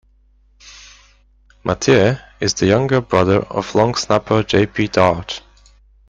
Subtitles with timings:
[1.63, 4.65] Mathieu is the younger brother of long snapper J.
[4.65, 4.87] P.
[4.87, 5.41] Darche.